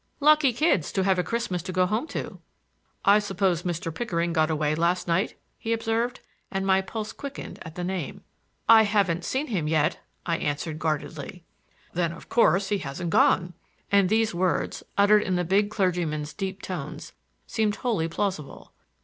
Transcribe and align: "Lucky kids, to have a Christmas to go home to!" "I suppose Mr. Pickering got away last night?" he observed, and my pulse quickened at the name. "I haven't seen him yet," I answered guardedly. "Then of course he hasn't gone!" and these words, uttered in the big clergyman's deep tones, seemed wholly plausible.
"Lucky 0.19 0.51
kids, 0.51 0.91
to 0.93 1.03
have 1.03 1.19
a 1.19 1.23
Christmas 1.23 1.61
to 1.61 1.71
go 1.71 1.85
home 1.85 2.07
to!" 2.07 2.39
"I 3.05 3.19
suppose 3.19 3.61
Mr. 3.61 3.93
Pickering 3.93 4.33
got 4.33 4.49
away 4.49 4.73
last 4.73 5.07
night?" 5.07 5.37
he 5.59 5.73
observed, 5.73 6.21
and 6.49 6.65
my 6.65 6.81
pulse 6.81 7.13
quickened 7.13 7.59
at 7.61 7.75
the 7.75 7.83
name. 7.83 8.23
"I 8.67 8.81
haven't 8.81 9.23
seen 9.25 9.45
him 9.45 9.67
yet," 9.67 9.99
I 10.25 10.37
answered 10.37 10.79
guardedly. 10.79 11.43
"Then 11.93 12.13
of 12.13 12.29
course 12.29 12.69
he 12.69 12.79
hasn't 12.79 13.11
gone!" 13.11 13.53
and 13.91 14.09
these 14.09 14.33
words, 14.33 14.81
uttered 14.97 15.21
in 15.21 15.35
the 15.35 15.43
big 15.45 15.69
clergyman's 15.69 16.33
deep 16.33 16.63
tones, 16.63 17.13
seemed 17.45 17.75
wholly 17.75 18.07
plausible. 18.07 18.73